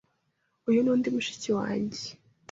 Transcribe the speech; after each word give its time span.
Uyu 0.69 0.79
ni 0.83 0.89
undi 0.93 1.07
mushiki 1.15 1.49
wanjye. 1.59 2.03